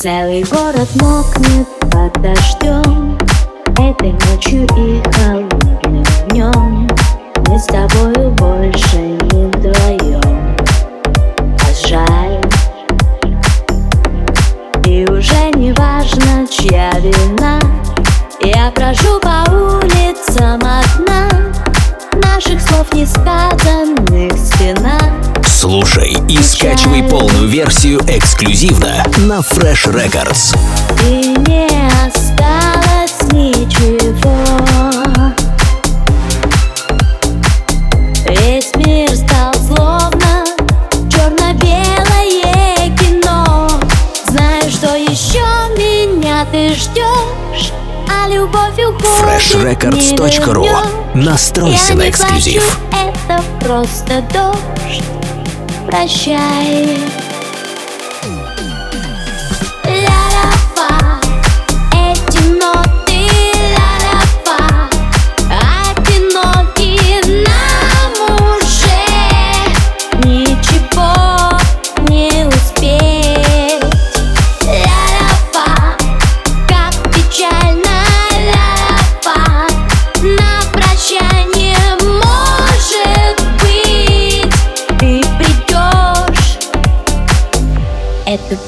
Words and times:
Целый 0.00 0.44
город 0.44 0.88
мокнет 1.00 1.66
под 1.90 2.12
дождем 2.22 3.18
Этой 3.72 4.12
ночью 4.12 4.62
и 4.76 5.02
холодным 5.10 6.04
днем 6.28 6.88
Мы 7.48 7.58
с 7.58 7.64
тобою 7.64 8.30
больше 8.30 8.96
не 8.96 9.46
вдвоем 9.48 10.56
А 11.34 11.88
жаль. 11.88 12.40
И 14.86 15.04
уже 15.10 15.50
не 15.56 15.72
важно, 15.72 16.46
чья 16.46 16.92
вина. 17.00 17.58
Я 18.40 18.70
брожу 18.76 19.18
по 19.18 19.50
улицам 19.50 20.60
одна. 20.62 21.28
Наших 22.22 22.60
слов 22.60 22.86
не 22.94 23.04
сказанных 23.04 24.32
стена 24.38 25.17
Слушай 25.60 26.16
и 26.28 26.40
скачивай 26.40 27.02
полную 27.02 27.48
версию 27.48 27.98
эксклюзивно 28.06 29.02
на 29.26 29.40
Fresh 29.40 29.92
Records. 29.92 30.56
И 31.04 31.34
не 31.48 31.66
осталось 32.06 33.20
ничего 33.32 34.36
Весь 38.28 38.72
мир 38.76 39.10
стал 39.16 39.52
словно 39.66 40.44
черно-белое 41.10 42.96
кино 42.96 43.68
Знаю, 44.28 44.70
что 44.70 44.94
еще 44.94 45.42
меня 45.76 46.46
ты 46.52 46.72
ждешь 46.72 47.72
А 48.08 48.28
любовь 48.28 48.78
уходит 48.78 49.82
FreshRecords.ru. 49.82 50.60
не 50.60 50.68
вернешь. 50.68 51.26
Настройся 51.26 51.94
Я 51.94 51.94
на 51.96 52.08
эксклюзив. 52.10 52.78
это 52.92 53.42
просто 53.58 54.22
дождь 54.32 55.17
Прощай 55.88 56.84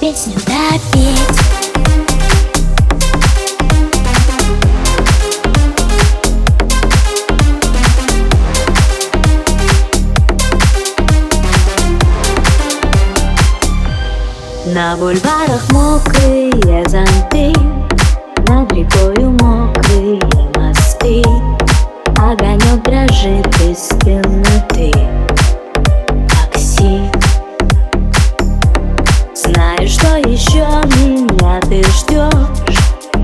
песню 0.00 0.34
допеть. 0.34 1.50
На 14.66 14.96
бульварах 14.96 15.70
мокрые 15.72 16.84
зонты 16.88 17.52
Над 18.48 18.72
рекою 18.72 19.30
мокрые 19.40 20.20
мосты. 20.54 21.22
Огонек 22.16 22.82
дрожит 22.84 23.46
из 23.60 23.88
темноты 24.04 24.69
ты 31.70 31.84
ждешь 31.84 32.32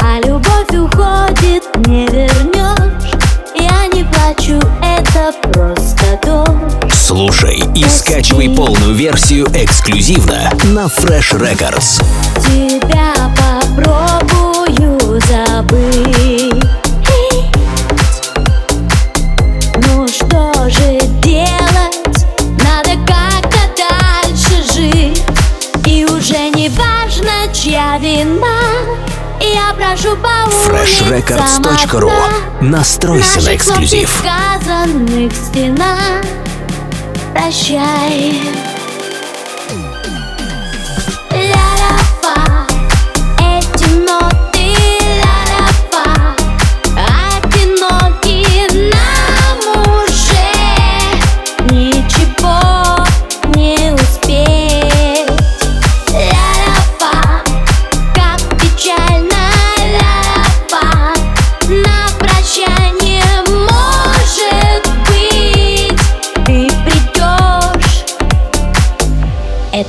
А 0.01 0.21
любовь 0.25 0.71
уходит, 0.71 1.65
не 1.89 2.07
вернешь 2.07 3.11
Я 3.59 3.89
не 3.89 4.05
плачу, 4.05 4.61
это 4.81 5.33
просто 5.51 6.21
дождь. 6.25 6.95
Слушай 6.95 7.61
и 7.75 7.85
скачивай 7.89 8.49
полную 8.49 8.95
версию 8.95 9.47
эксклюзивно 9.53 10.51
на 10.67 10.87
Fresh 10.87 11.33
Records. 11.33 12.01
Тебя 12.41 13.15
попробую 13.37 15.21
забыть 15.23 16.66
FreshRecords.ru. 30.67 32.11
Настройся 32.61 33.43
на 33.43 33.55
эксклюзив. 33.55 34.23
несказанных 34.25 35.33
стена 35.33 35.97
Прощай 37.33 38.41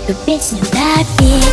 Эту 0.07 0.17
песню 0.25 0.59
допеть 0.59 1.43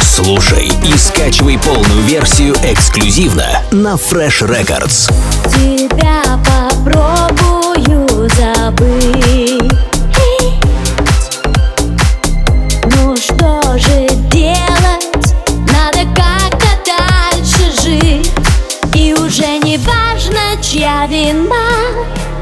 Слушай 0.00 0.72
и 0.86 0.96
скачивай 0.96 1.58
полную 1.58 2.02
версию 2.04 2.54
эксклюзивно 2.62 3.44
на 3.72 3.96
Fresh 3.96 4.40
Records. 4.40 5.12
Тебя 5.44 6.22
попробую 6.46 8.30
забыть 8.38 9.29
важно, 20.30 20.62
чья 20.62 21.06
вина 21.06 21.54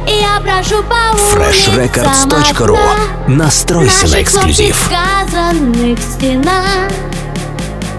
Я 0.07 0.41
прошу 0.41 0.83
по 0.83 0.95
FreshRecords.ru. 1.35 2.79
Настройся 3.27 4.09
на 4.09 4.23
эксклюзив. 4.23 4.91
несказанных 4.91 5.99
стена 5.99 6.65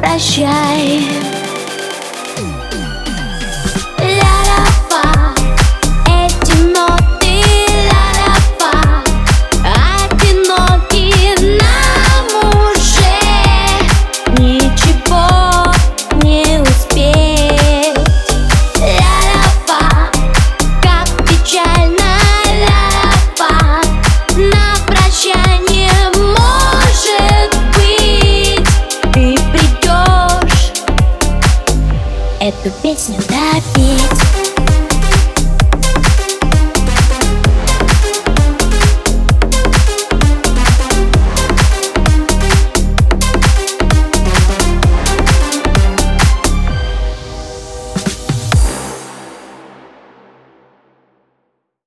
Прощай 0.02 1.04